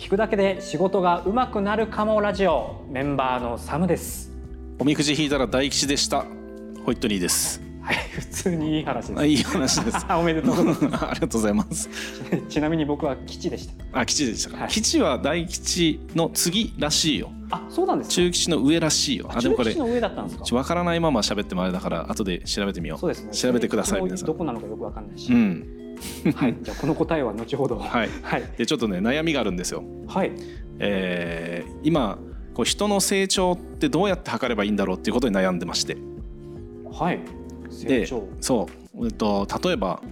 [0.00, 2.86] 聞くだけで仕事が上手くなるかもラジオ。
[2.88, 4.32] メンバーのサムです。
[4.78, 6.24] おみくじ引いたら大吉でした。
[6.86, 7.60] ホイットニーです。
[7.82, 9.20] はい普通にいい話です。
[9.20, 10.06] あいい話です。
[10.18, 11.04] おめでとうございます。
[11.04, 11.90] ありがとうございます。
[12.48, 14.00] ちなみに僕は吉でした。
[14.00, 14.68] あ吉でしたか、はい。
[14.70, 17.30] 吉は大吉の次らしいよ。
[17.50, 18.14] あそうなんですか。
[18.14, 19.28] 中吉の上らしいよ。
[19.28, 20.44] あでもこれ中吉の上だったんですか。
[20.44, 22.98] ちょわからないまま喋ってもあれだから後で調べてみよう。
[22.98, 23.32] そうですね。
[23.32, 24.26] 調べてください中皆さん。
[24.28, 25.79] どこなのかよくわかんないし、うん
[26.34, 26.56] はい。
[26.62, 27.78] じゃあこの答えは後ほど。
[27.78, 28.08] はい。
[28.22, 28.42] はい。
[28.56, 29.82] でちょっとね悩みがあるんですよ。
[30.06, 30.32] はい。
[30.78, 32.18] えー今
[32.54, 35.96] こう人の成長ってどうやって測ればいいんだろうっていうことに悩んでまして。
[36.92, 37.20] はい。
[37.70, 38.28] 成で長。
[38.40, 38.68] そ
[38.98, 40.02] う、えっと、例えば、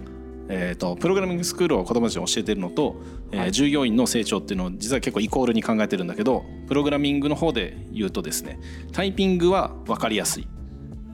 [0.47, 2.95] えっと、プログラミングスクールを子どもたちに教えてるのと、
[3.31, 3.51] えーはい。
[3.51, 8.59] 従業員の成長っていうのを実は結構イコールに考えてるんだけどプログラミングの方で言うとですね
[8.93, 10.47] タイピングは分かりやすい、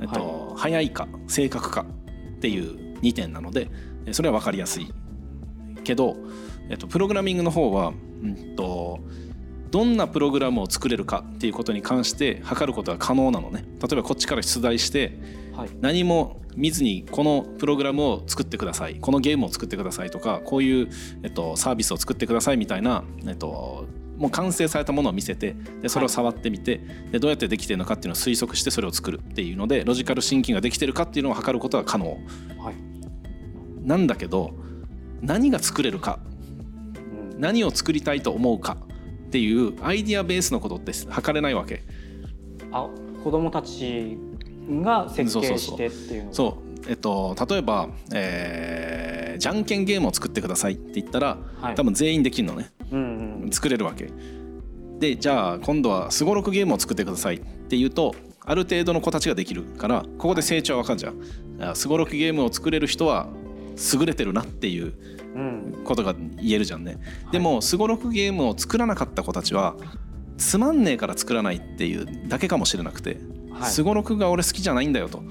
[0.01, 1.85] えっと早いか正確か
[2.35, 4.91] っていう2点なのでえーそれは分かりやすい。
[5.83, 6.15] けど、
[6.69, 8.99] えっと、プログラミングの方は、うんと
[9.71, 13.65] どんなプログラムを作れるかっていうことに関して測ることが可能なのね。
[13.81, 15.19] 例えばこっちから出題して
[15.53, 15.69] はい。
[15.81, 18.95] 何も見ずにこのプログラムを作ってください。
[18.95, 20.89] このゲームを作ってくださいとかこういう、
[21.23, 23.85] えっと、サービスを作ってくださいみたいな、えっと、
[24.17, 26.79] もう完成されたものを見せてでそれを触ってみて、
[27.11, 32.17] でどうやってできてるのかっていうのを推測してそれを作るっていうのでロジカルシンキングができてるかっていうのを測ることが可能。
[32.57, 32.75] はい、
[33.85, 34.53] なんだけど
[35.21, 36.19] 何が作れるか
[37.31, 38.77] うん、何を作りたいと思うか
[39.27, 41.83] っていうアイディアベースのことって測れないわけ。
[42.71, 42.89] あ
[43.23, 44.17] 子供たち
[44.69, 51.75] が設計してっていうそうえっと、例えば、えーじゃんけんゲームを作ってくださいって言ったら、はい。
[51.75, 52.71] 多分全員できるのね。
[52.91, 54.09] うんうん作れるわけ。
[54.99, 61.69] でじゃあ今度はすごろくゲームを作ってくださいって言うとある程度の子たちができるからここで成長は分かるじゃん。
[61.71, 63.27] あすごろくゲームを作れる人は
[63.93, 64.93] 優れてるなっていう
[65.35, 66.97] うんことが言えるじゃんね。
[67.31, 69.75] でもすごろくゲームを作らなかった子たちは
[70.37, 73.17] つまんねえから作らないっていうだけかもしれなくて
[73.51, 73.71] はい。
[73.71, 75.23] すごろくが俺好きじゃないんだよと、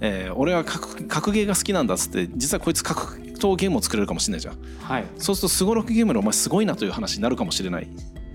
[0.00, 4.56] えー俺は格格ゲーが好きなんだっつって実はこいつ格闘ゲームを作れるかもしれないじゃん。
[4.80, 5.04] はい。
[5.18, 7.88] そうするとすごろくゲームのお前すごいなという話になるかもしれない。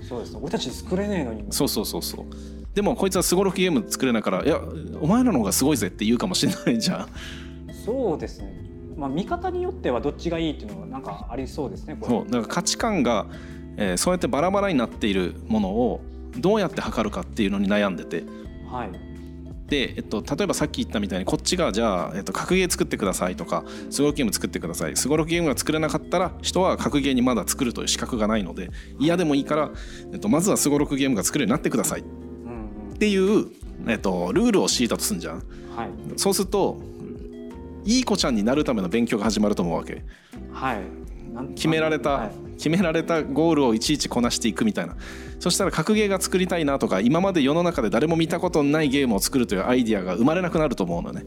[0.08, 0.38] そうです。
[0.40, 2.26] 俺たち作れねえのにそうそうそうそう。
[2.74, 4.60] でもこいつはすごろくゲーム作れないからいや
[5.02, 7.08] お前らの方がすごいぜって言うかもしれないじゃん。
[7.86, 8.69] そうですね
[9.00, 13.26] まあ見方によってはどっちがいいっていうのはなんかありそうですねそうだから価値観が、
[13.78, 16.02] えーそうやってバラバラになっているものを
[16.38, 18.24] どうやって測るかっていうのに悩んでて。
[18.70, 18.90] はい。
[19.70, 24.98] で、えっと、例えばさっき言ったみたいにこっちがじゃあ、えっと、格ゲー作ってくださいとかすごろくゲーム作ってください。
[24.98, 29.70] すごろくゲームが作れなかったら人は格ゲーにまだ作るという資格がないので嫌でもいいから、
[30.12, 33.48] えっと、まずはすごろくゲームが作れるようになってくださいっうんていう、
[33.88, 35.36] えっと、ルールを敷いたとすんじゃん。
[35.76, 35.90] はい。
[36.18, 36.82] そうすると
[37.86, 40.04] いい子ちゃんになるための勉強が始まると思うわけ。
[40.52, 40.80] はい。
[41.56, 42.32] 決められた、はい。
[42.58, 44.96] 決められたゴールをいちいちこなしていくみたいな。
[45.40, 51.24] そしたら格ゲーが作りたいなとか今まで世の中で誰も見たことのないゲームを作るというアイディアが生まれなくなると思うのね。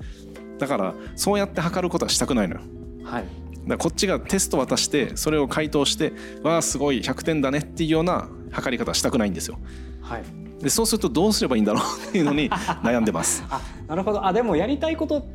[0.58, 2.60] だからそうやって測ることはしたくないのよ。
[3.04, 3.24] はい。
[3.66, 6.12] だこっちがテスト渡してそれを回答して
[6.42, 9.58] わあすごい100点だねっていうような測り方はしたくないんですよ。
[10.02, 10.24] はい。
[10.62, 13.44] でそうするとどうすればいいんだろうっていうのに悩んでます。
[13.50, 14.24] あなるほど。
[14.24, 15.26] あでもやりたいこと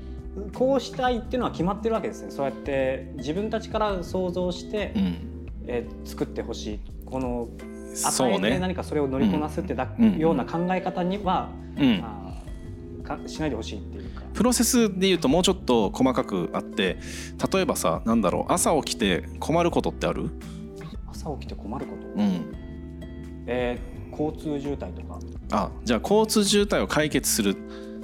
[0.53, 2.31] こうしたいっていうのは決まってるわけですね。
[2.31, 5.17] そうやって自分たちから想像して、うん。
[5.67, 6.79] えー作ってほしい。
[7.05, 7.47] この
[8.05, 10.17] 与えてね何かそれを乗りこなすってだ、うん。
[10.17, 12.01] ような考え方には、うん。
[12.03, 14.23] あーかしないでほしいっていうか。
[14.33, 16.97] プロセスでいうともうちょっと細かくあって
[17.51, 20.29] 例えばさなんだろう朝起きて困ることってある？
[21.09, 22.53] 朝起きて困ること、うん。
[23.47, 25.19] えー交通渋滞とか、
[25.51, 27.55] あじゃあ交通渋滞を解決する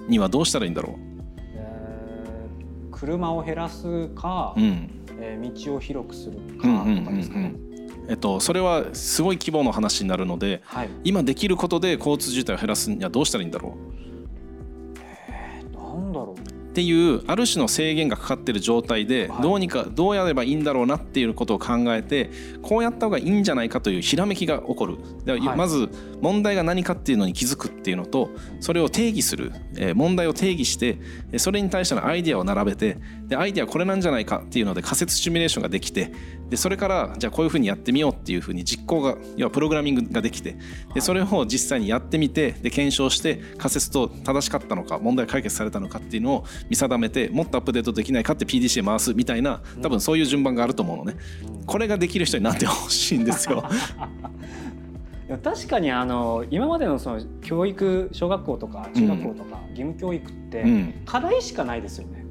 [0.07, 1.12] にはどうしたらいいんだろえー
[3.03, 7.53] 車を減らすか、う、うん、えー道を広くするかとかですかね。
[8.07, 10.89] えっとそれはすごい規模の話になるのではい。
[11.03, 13.77] 今できることで交通渋滞を減らすにはどうしたらいいんだろ。
[13.77, 13.92] う？
[16.73, 19.41] っていうある種の制限がかかってる状態ではい。
[19.43, 22.31] どうにかどうやればいいんだろうなっていうことを考えて
[22.63, 24.97] こうやった方がいいんじゃないかというひらめきが起こる。
[25.55, 25.89] まず
[26.19, 29.51] 問題が何かっていうのに気づくっていうのとそれを定義する。
[29.77, 30.97] えー問題を定義して
[31.31, 32.97] えーそれに対してのアイデアを並べて
[33.27, 36.11] でアイデアこれなんじゃないかっていうので仮説シミュレーションができて
[36.53, 40.55] でそれからじゃあこういうふうにやってみようっていうふうに実行が要はプログラミングができて
[40.93, 51.15] でそれを実際にやってみてで検証して仮説と正しかったのか問題解決されたのかっていうのを見定めてもっとアップデートできないかって PDC へ回すみたいな多分そういう順番があると思うのね。
[51.65, 53.63] これができる人になってほしいんですよ。
[55.43, 62.23] 確かにあの今までのその教育小学校とか中学校とか義務教育ってうん課題しかないですよね。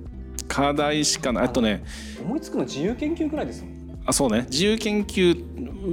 [0.47, 1.83] 課題しかないあとね
[2.23, 3.82] 思いつくの自由研究ぐらいですもん。
[4.07, 4.47] あそうね。
[4.51, 5.45] 自由研究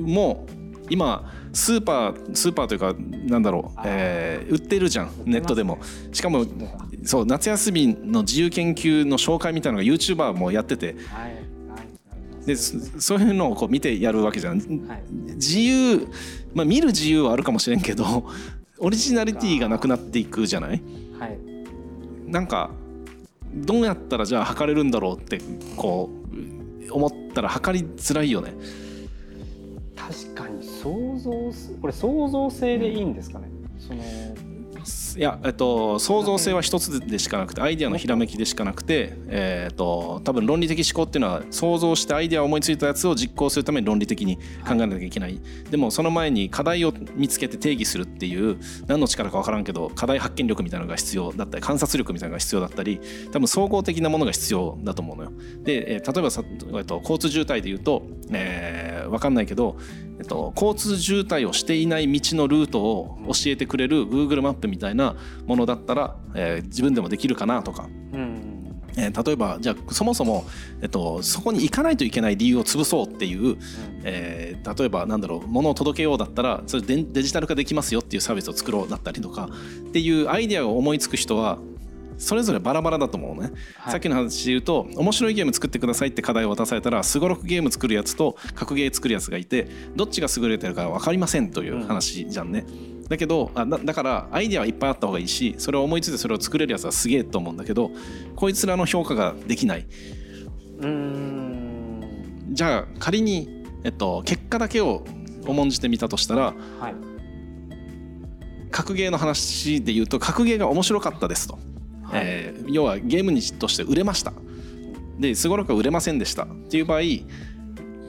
[0.07, 0.45] も
[0.89, 2.95] 今スーパースーパーというか
[3.27, 5.11] なんだろう、えー売ってるじゃん。
[5.25, 5.77] ネットでも。
[6.11, 6.45] しかも
[7.03, 10.95] そう夏休みの自由研究の紹介みたいなのが YouTuber もやってて。
[12.45, 14.57] でそそういうのをこう見てやるわけじゃん。
[14.87, 15.03] はい。
[15.35, 16.07] 自由
[16.55, 18.25] まあ見る自由はあるかもしれんけど
[18.79, 20.81] オリジナリティがなくなっていくじゃない？
[21.19, 21.37] はい。
[22.27, 22.71] なんか
[23.53, 25.39] どうやったらじゃあ測れるんだろうって
[25.75, 26.58] こう
[26.91, 28.53] 思ったら測りづらいよね。
[29.95, 33.47] 確かに想像すこれ想像性でいいんですかね、
[33.77, 34.01] その
[35.17, 45.39] いや、えっと、創造性は一つでしかなくてアイデアのひらめきでしかなくて、えっと、多分論理的思考っていうのは想像してアイデアを思いついたやつを実行するために論理的に考えなきゃいけない、
[45.69, 52.99] でもその前に課題を見つけて定義するっていう何の力か分からんけど課題発見力みたいなのが必要だったり観察力みたいなのが必要だったり
[53.31, 55.31] 多分総合的なものが必要だと思うのよ。
[55.63, 56.43] で、えー例えばさ、
[56.75, 58.01] えっと、交通渋滞でいうと、
[58.31, 59.77] えー、分かんないけど、
[60.29, 65.15] と、交通渋滞をしていない道のルートを教えてくれる Google マップみたいな
[65.45, 68.81] ものだったら、えー自分でもできるかなとか、うん。
[68.95, 70.45] えー例えばじゃあそもそも、
[70.81, 73.57] えっと、そこに行かないといけない理由を潰そうっていう、
[74.03, 79.49] えー例えばなんだろう物を届けようだったらそれデデジタル化できますよっていうサービスを作ろうだったりとか
[79.87, 81.59] っていうアイデアを思いつく人は
[82.19, 83.91] それぞれバラバラだと思うのね、はい。
[83.93, 92.65] さっきの話で言うと面白いゲーム作ってくださいって課題を渡されたらすごろくゲーム作るやつと格ゲー作るやつがいてどっちが優れてるか分かりませんという話じゃんね。
[93.07, 97.89] だけどあだだからアイデアはいっぱいあった方がいいしそれを思いついてそれを作れるやつはすげえと思うんだけど
[98.35, 99.87] こいつらの評価ができない。
[100.81, 102.49] うん。
[102.51, 105.03] じゃあ仮に、えっと、結果だけを
[105.45, 107.09] 重んじてみたとしたらはい。
[108.71, 111.57] 格ゲーの話で言うと格ゲーが面白かったですと、
[112.09, 112.21] はい。
[112.25, 114.33] えー要はゲームにとして売れました。
[115.19, 117.01] ですごろくは売れませんでしたっていう場合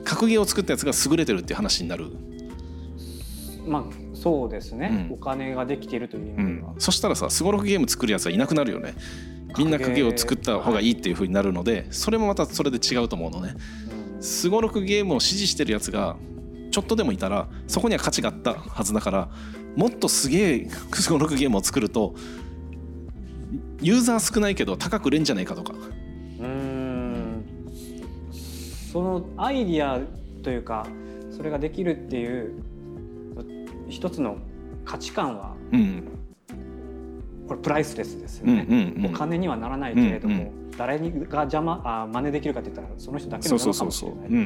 [0.05, 2.07] 格ゲーを作ったやつが優れてるっていう話になる、
[3.67, 5.15] まあそうですね、うん。
[5.15, 6.73] お金ができているという意う味では。
[6.73, 8.95] ん、そしたらさすごろくゲーム作るやつはいなくなるよね。
[9.59, 13.55] みんな格ゲーを作った方がいいっていう風になるのでそれもまたそれで違うと思うのね。
[13.95, 16.17] うんすごろくゲームを支持してるやつが
[16.71, 19.29] ちょっとでもいたらそこには価値があったはずだから
[19.77, 22.15] もっとすげえ すごろくゲームを作ると
[23.83, 25.73] ユーザー少ないけど高く売れんじゃないかとか。
[25.73, 27.45] うーん。
[28.93, 30.01] そのアイディア
[30.43, 30.87] というか
[31.31, 32.53] それができるっていう
[33.89, 34.39] 一つの
[34.85, 36.05] 価値観はうん。
[37.49, 39.15] これプライスレスですようんね、うんうん。
[39.15, 44.41] お金にはならないけれども、うん誰にが邪魔あ真似できるかって言ったらその人だけのもそうそうそうのかもし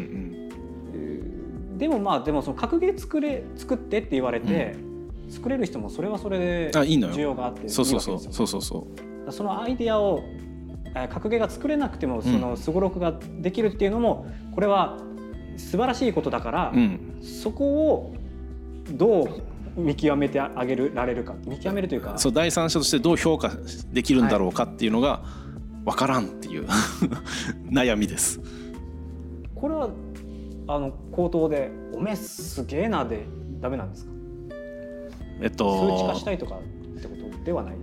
[1.79, 4.75] でもまあでもその格ゲー作れ作ってって言われて、
[5.29, 7.15] 作れる人もそれはそれであいいのよ。
[7.15, 8.19] 需要があってそうそうそう。
[8.19, 10.23] そうそうそうそのアイディアを
[10.97, 14.99] えー格ゲーが作れなくてもそのすごろくができるっていうのもこれは
[15.57, 17.19] 素晴らしいことだから、うん。
[17.23, 18.15] そこを
[18.91, 21.35] どう見極めてあげるられるか。
[21.47, 23.51] 見極めるというかそう第三者としてどう評価
[23.93, 25.23] できるんだろうかっていうのが
[25.85, 26.67] 分からんっていう
[27.71, 28.41] 悩みです。
[29.55, 29.89] これは
[30.67, 33.27] あの口頭で「おめえすげえな」で
[33.61, 34.13] ダメなんですか？
[35.43, 37.75] えっ数値化としたいとかってことではない？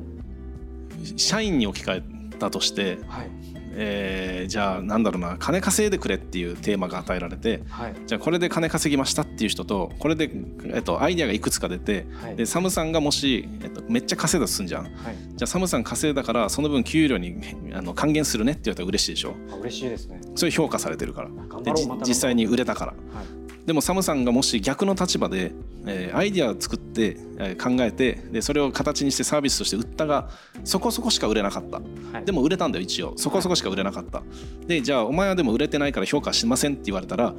[1.18, 2.04] 社員に置き換
[2.34, 3.30] えたとして、はい。
[3.74, 7.94] えーじゃあなんだろうな金稼いでくれっていうテーマが与えられてはい。
[8.06, 10.30] じゃあこれで金稼ぎましたっていう人とこれで、
[10.66, 12.36] えっと、アイデアがいくつか出てはい。
[12.36, 14.86] でサムさんがもし、えっと、めっちゃ稼いだとすんじゃん。
[14.86, 15.16] じはい。
[15.16, 17.40] ゃあサムさん稼いだからその分給料に
[17.74, 19.36] あの還元するねって言われたら嬉しいでしょ。
[19.54, 20.20] あ嬉しいですね。
[20.36, 21.30] それ評価されてるから。
[21.48, 21.72] 頑で
[22.06, 22.92] 実際に売れたから。
[22.92, 25.52] はいでもサムさんがもし逆の立場で、
[25.86, 30.30] えーアイデアを作って、えー考えてでそれを形にしてサービスとして売ったが
[30.64, 31.78] そこそこしか売れなかった。
[31.78, 32.26] はい。
[32.26, 33.14] でも売れたんだよ一応。
[33.18, 34.24] そこそこしか売れなかった。
[34.68, 37.34] でじゃあお前はでも売れてないから評価しませんって言われたら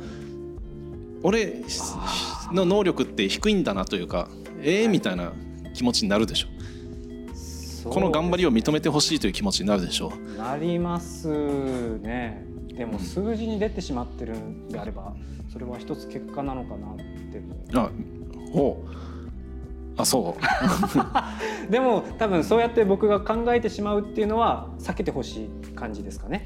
[1.22, 1.62] 俺
[2.48, 4.28] あの能力って低いんだなというか
[4.60, 5.32] ええみたいな
[5.74, 6.48] 気持ちになるでしょ
[7.84, 11.28] この頑張りを認めてほしいという気持ちになるでしょなります
[11.98, 12.44] ね。
[12.68, 15.14] でも数字に出てしまってるんであれば
[15.52, 16.96] それは一つ結果なのかなっ
[17.30, 17.56] ても。
[17.74, 17.90] あ
[18.52, 19.02] ほう。
[19.96, 20.42] あそう。
[21.70, 26.44] でも多分そうやって僕が考えてしまうっていうのは避けてほしい感じですかね。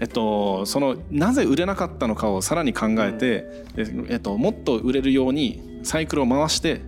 [0.00, 6.82] えっと、そのなぜ売れなかったのかをさらに考えて、でえっと、もっと売れるようにサイクルを回して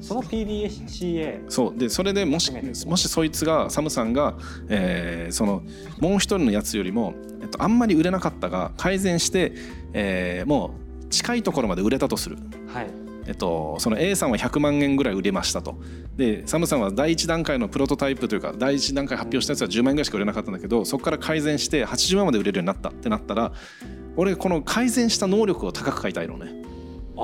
[0.00, 1.78] そその PDCA そう。
[1.78, 2.52] でそれでもし
[2.86, 4.36] もしそいつがサムさんが、
[4.68, 5.62] えーその
[6.00, 9.52] もう一人のやつよりも、えっと、あんまり売れなかったが改善して、
[9.92, 12.36] えーもう近いところまで売れたとする。
[12.68, 12.86] はい。
[13.26, 15.78] えっと、その A さんは100万円ぐらい売れましたと。
[16.16, 23.52] でサムさんは第一段階のプロトタイプというか第一段階発表したやつは10万円ぐらいしか売れなかったんだけどそこから改善して80万まで売れるようになったってなったら
[24.16, 26.61] 俺この改善した能力を高く買いたいのね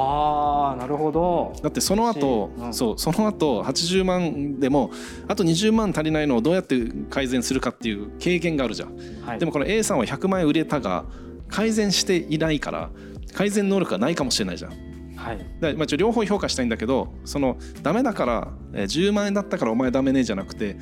[0.00, 1.52] あなるほど。
[1.62, 2.74] だってその後、うん。
[2.74, 4.90] そうその後80万でも
[5.26, 9.38] あと20万足りないのをどうやって改善するかっていう経験があるじゃん、はい。
[9.38, 11.04] でもこの A さんは100万円売れたが
[11.48, 12.90] 改善していないから
[13.34, 14.72] 改善能力がないかもしれないじゃん。
[15.16, 15.38] はい。
[15.60, 20.76] だまあ、両方評価したいんだけどそのダメだからえー10万円だったからお前ダメねじゃなくて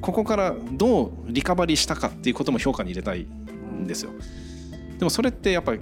[0.00, 4.10] ここからどうリカバリーしたかっていうことも評価に入れたいんですよ。
[4.98, 5.80] でもそれってやっぱり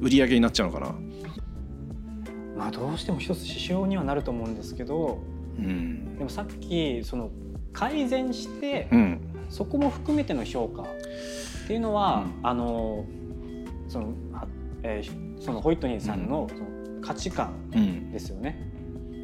[0.00, 0.94] 売り上げになっちゃうのかな
[2.58, 5.18] まあどうしても一つ指標にはなると思うんですけど
[5.58, 6.18] うん。
[6.18, 7.30] でもさっきその
[7.72, 9.20] 改善してうん。
[9.48, 10.86] そこも含めての評価っ
[11.66, 13.06] ていうのは、あの
[13.88, 14.46] そのあ
[14.82, 16.66] えーそのホイットニーさんのその
[17.00, 18.10] 価値観うん。
[18.12, 18.58] ですよね。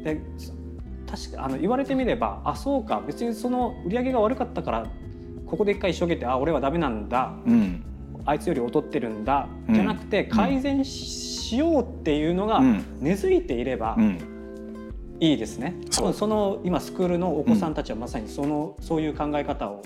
[0.03, 0.53] でそ
[1.07, 4.87] 確かあの言われてみればあそうか別にその売り上げが悪かったから
[5.45, 7.33] ここで一回一生懸命あ俺はダメなんだ。
[7.45, 7.83] うん。
[8.25, 9.75] あいつより劣ってるんだ、うん。
[9.75, 12.83] じゃなくて改善ししようっていうのがうん。
[12.99, 14.19] 根付いていればうん。
[15.19, 15.75] いいですね。
[15.91, 16.13] そう。
[16.13, 19.81] その今スクールのお子さんたちはまさにその、そういう考え方を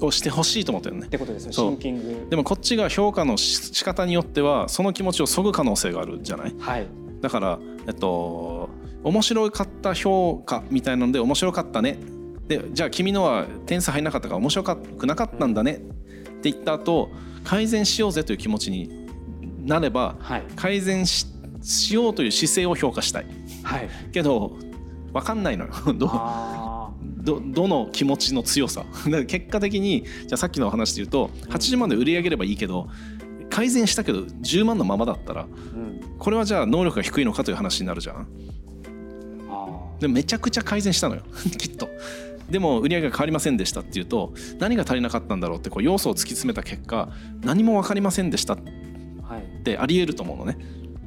[0.00, 1.06] をしてほしいと思ってるね。
[1.06, 1.52] ってことですね。
[1.52, 2.26] シンキング。
[2.30, 6.54] でもこっちが評価のし仕方によってはその気持ちをそぐ可能性があるじゃない？
[6.58, 6.86] はい。
[7.20, 7.58] だから
[7.88, 8.70] えっと
[9.02, 11.98] 面白かった評価みたいなので面白かったね。
[12.46, 15.72] でじゃあ君のは点数入んなかったから面白くなかったんだね。
[15.72, 15.76] っ
[16.42, 17.10] て言った後
[17.42, 19.01] 改善しようぜという気持ちに
[19.64, 20.42] なればはい。
[20.56, 21.26] 改善し
[21.62, 23.26] しようという姿勢を評価したい。
[23.62, 23.88] はい。
[24.12, 24.56] けど
[25.12, 25.72] 分かんないのよ。
[25.94, 28.84] どあどどの気持ちの強さ。
[29.28, 32.88] 結果的にじゃあさっきの話で言うと80万で売り上げればいいけど
[33.50, 36.18] 改善したけど10万のままだったらーうん。
[36.18, 38.26] これはじゃあ能力が低いのかという話になるじゃん。
[39.48, 39.66] あ
[40.00, 41.22] でめちゃくちゃ改善したのよ。
[41.58, 41.88] きっと。
[42.50, 47.08] でも売り上げが変わりませんでしたっていうと何が足りなかったんだろうってこう要素を突き詰めた結果
[47.42, 48.81] 何も分かりませんでしたっー
[49.32, 49.64] はい。
[49.64, 50.56] てありえると思うのね。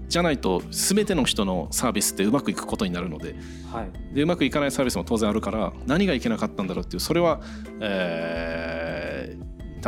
[0.08, 3.36] じゃないと全ての人のサービスってうまくいくことになるので。
[3.72, 4.15] はい。
[4.15, 7.41] でうまくいかないサービスも当然あるから何がいけなかったんだろうっていうそれは、
[7.82, 9.46] えー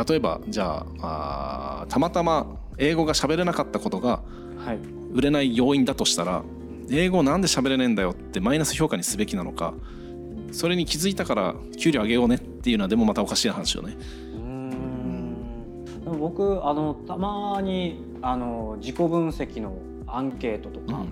[0.08, 4.22] 例えばじゃああーたまたま英語が喋れなかったことが
[4.64, 4.78] はい。
[5.12, 6.44] 売れない要因だとしたら
[6.88, 9.74] 英語なんで喋れねえんだよってマイナス評価にすべきなのか
[10.52, 13.96] それに気づいたから給料上げようねっていうのはでもまたおかしい話よね。
[16.16, 21.04] 僕あのたまにあの自己分析のアンケートとか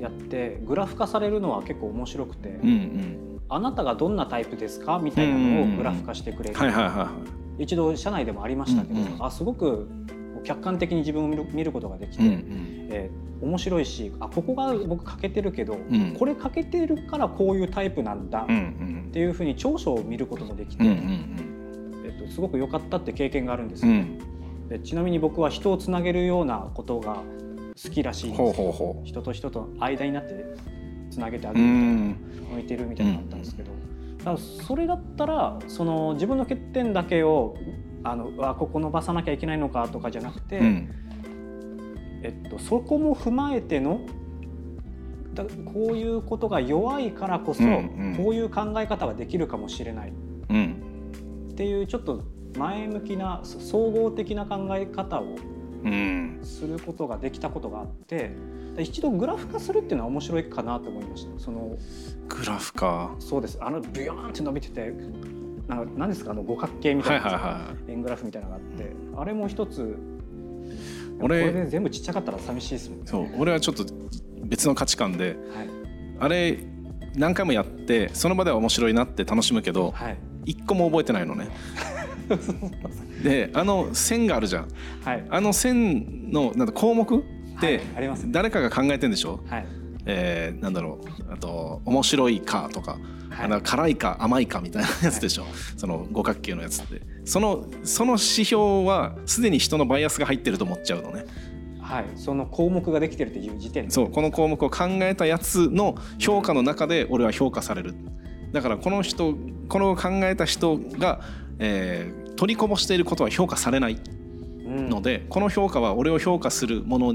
[0.00, 3.40] やって、グラフ化されるのは結構面白くて、うんうん。
[3.48, 6.56] あなたがどんなタイプですかみたいなのをグラフ化してくれる、
[7.58, 9.88] 一度社内でもありましたけど、うんうんあすごく
[10.42, 12.16] 客観的に自分を見ることができい。
[12.16, 12.88] て、うんうん。
[12.90, 16.14] えー面白いしあここが僕欠けてるけど、ん。
[16.18, 18.62] これ欠けてるからこういうタイプなんだうんうっ
[19.08, 22.02] んていうふうに長所を見ることもできて、うんうん。
[22.04, 24.18] えっと、すごく良かったって経験があるんですよ、うん
[24.70, 27.22] でちなみに僕は人をつなげるようなことが
[27.82, 28.42] 好きらしいんです。
[28.42, 30.44] ほうほうほ人と人との間になって
[31.10, 33.72] つなげてあげるみたい向いてるみたいなのがあったんですけど、
[34.24, 37.56] だそれだったらその自分の欠点だけを
[38.04, 40.90] あのうわここ伸ばさなきゃいけないのかとかじゃなくて、うん。
[42.22, 44.00] えっと、そこも踏まえての
[45.34, 47.74] だこういうことが弱いからこそ、うんう
[48.10, 48.16] ん。
[48.16, 50.12] こういう考え方ができるかもしれない。
[50.48, 51.48] うん。
[51.50, 52.22] っていうちょっと
[52.56, 55.36] 前向きなそ総合的な考え方を
[55.84, 56.38] うん。
[56.42, 58.32] することができたことがあって
[58.78, 61.38] 一度グラフ化するっていうのは面白いかなと思いました。
[61.38, 61.76] その
[62.28, 63.14] グラフか。
[63.18, 63.58] そうです。
[63.60, 64.92] あのビヨーンって伸びてて
[65.68, 66.30] なんか何ですか？
[66.30, 67.40] あの五角形みたはいいな、はい。
[67.42, 69.96] は円グラフみたいなのがあってあれも一つ
[71.20, 73.04] 俺これで全部ちっちゃかったら寂しいですもんね。
[73.06, 73.08] い。
[73.08, 73.84] そう俺はちょっと
[74.44, 75.68] 別の価値観ではい。
[76.20, 76.58] あれ
[77.16, 80.18] 何回もやってその場では面白いなって楽しむけどはい。
[80.46, 81.48] 一個も覚えてないのね。
[83.22, 84.68] であの線があるじゃん。
[85.04, 85.24] はい。
[85.28, 87.20] あの線のなんだ項目っ
[87.60, 88.32] てはいありますね。
[88.32, 89.66] 誰かが考えてんでしょ、はい。
[90.06, 91.32] えーなんだろう。
[91.32, 92.92] あと面白いかとか、
[93.30, 93.44] はい。
[93.44, 95.44] あの辛いか甘いかみたいなやつでしょ、
[95.76, 97.02] その五角形のやつって。
[97.24, 101.24] そのその指標はすでに人のバイアスが入ってると思っちゃうのね。
[101.80, 102.04] はい。
[102.16, 103.90] その項目ができてるっていう時点で。
[103.90, 107.94] そうこの項目を考えたやつの評価の中で俺は評価される。
[108.52, 109.34] だからこの人
[109.68, 111.20] この考えた人が、
[111.58, 113.98] えー取りこぼしていることは評価されない
[114.64, 117.14] うんので、この評価は俺を評価するもの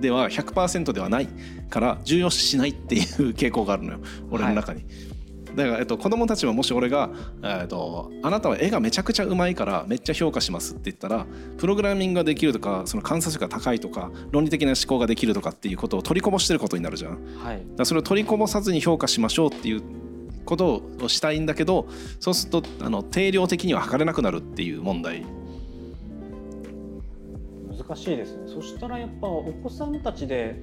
[0.00, 1.28] では100%ではない
[1.68, 3.98] から重要視しないっていう傾向があるのよ
[4.30, 4.84] 俺の中に。
[5.56, 7.10] だから、えっと、子供たちはもし俺が、
[7.42, 11.26] えっと「あなたは絵がめちゃくちゃうまいからめっちゃ評価します」って言ったら
[11.58, 17.12] プログラミングができるとかその観察力が高いとか論理的な思考ができるとかっていうことを取りこぼしてることになるじゃん。
[17.12, 19.82] だかはいらそれを取りこぼさずに評価しましょうっていう
[20.44, 21.88] ことをしたいんだけど
[22.20, 25.24] そうするとあの定量的には測れなくなるっていう問題。
[27.70, 28.42] 難しいですね。
[28.46, 30.56] そしたらやっぱお子さんたちで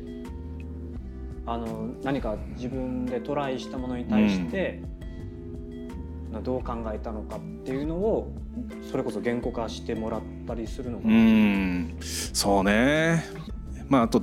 [1.46, 4.82] あの何か自分でトライしたものに対して、
[6.44, 8.32] どう考えたのかっていうのを
[8.92, 11.98] それこそ言語化してもらったりするのかうん。
[12.02, 13.24] そうね。
[13.88, 14.22] まああと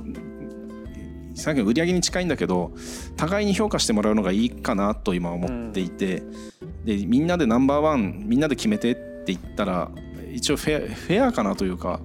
[1.37, 2.73] さっきの売り上げに近いんだけど
[3.15, 6.17] 互いに評価してもらうのがいいかなと今思っていて、
[6.61, 9.91] うん、でみんなでナンバーワンみんなで決めてって言ったら
[10.33, 12.01] 一応フェアフェアかなというか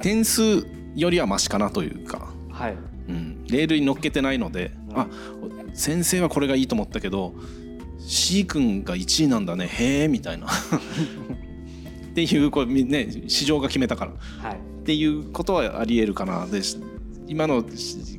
[0.00, 2.76] 点数よりはマシかなというか、はい。
[3.08, 5.06] うん、レールに乗っけてないので、うん、あ
[5.74, 7.34] 先生はこれがいいと思ったけど
[7.98, 9.66] C 君が1位なんだね。
[9.66, 10.46] へえみたいな
[12.12, 14.12] っていうこれ、ね、市場が決めたから、
[14.48, 16.60] はい、っていうことはありえるかなで
[17.26, 17.64] 今の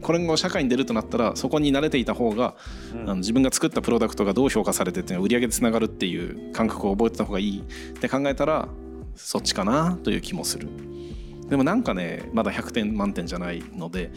[0.02, 2.56] これが社会に出るとなったらそこに慣れていた方が、
[2.96, 7.60] うん、あの自分が作ったプロダクトがどう評価されてっていうのは売り上げでつながるっていう感覚を覚えてた方がいい。
[7.60, 7.64] っ
[8.00, 8.68] て考えたら
[9.16, 10.68] そっちかなという気もする。
[11.50, 14.12] でもなんかねまだ100点満点じゃないので、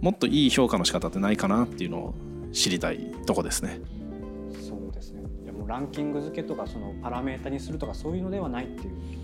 [0.00, 2.14] もっといい評価の仕方ってないかなっていうのを
[2.52, 3.80] 知りたいとこですね。
[5.62, 5.68] そうですね。
[5.68, 9.22] でもランキング付けとかそのパラメータにするとかそういうのではないっていう。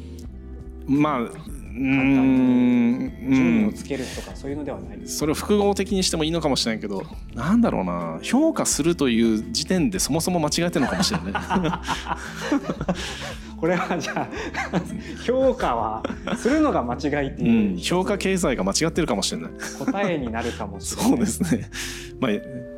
[0.88, 7.04] まあうん順位をつけるとかそういうのではないそれを複合的にしてもいいのかもしれないけど
[7.35, 8.18] なんだろうな。
[8.23, 11.33] 評価するという時点でそもそも間違えてるのかもしれない。
[13.61, 14.28] これはじゃあ
[15.26, 16.02] 評価は
[16.37, 19.50] するのが間違いっていう、うん、評価経済が間違ってるかもしれない。
[19.78, 21.11] 答えになるかもしれない。
[21.14, 21.68] そうですね。
[22.21, 22.30] まあ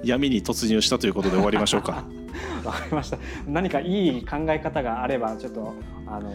[0.04, 2.04] 闇に突入したということで終わりましょうか
[2.64, 5.74] わかりました何かいい考え方があればちょっと
[6.06, 6.32] あの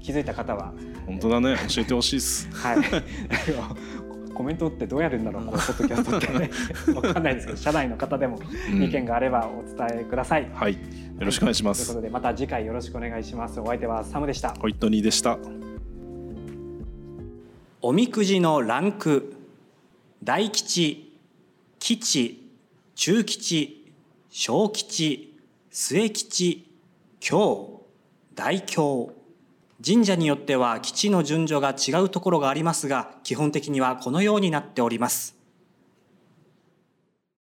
[0.00, 0.72] 気づいた方は
[1.06, 2.48] 本当だね教えてほしいです。
[2.52, 2.76] はい
[4.32, 6.50] コメントってどうやるんだろう、このポッドキャストってね、
[6.96, 8.40] わかんないですけど、社内の方でも
[8.72, 10.44] 意見があればお伝えください。
[10.44, 10.78] うん、はい、よ
[11.20, 11.86] ろしくお願いします。
[11.86, 13.60] ということで、また次回よろしくお願いします。
[13.60, 14.54] お相手はサムでした。
[14.54, 15.38] ホイットニーでした。
[17.82, 19.34] おみくじのランク、
[20.24, 21.18] 大吉、
[21.78, 22.41] 吉、
[22.94, 23.92] 中吉、
[24.30, 25.38] 小吉、
[25.70, 26.70] 末吉、
[27.20, 27.86] 京、
[28.34, 29.14] 大京。
[29.84, 35.41] 神社によっては基地の順序が違うところがありますが基本的にはこのようになっております